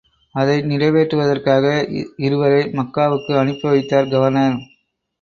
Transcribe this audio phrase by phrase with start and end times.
[0.35, 1.65] அதை நிறைவேற்றுவதற்காக
[2.19, 4.59] இருவரை மக்காவுக்கு அனுப்பி வைத்தார் கவர்னர்.